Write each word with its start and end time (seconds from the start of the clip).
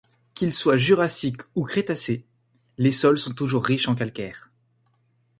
Qu'ils 0.33 0.51
soient 0.51 0.77
jurassiques 0.77 1.43
ou 1.53 1.61
crétacés, 1.63 2.25
les 2.79 2.89
sols 2.89 3.19
sont 3.19 3.35
toujours 3.35 3.63
riches 3.63 3.87
en 3.87 3.93
calcaire. 3.93 4.49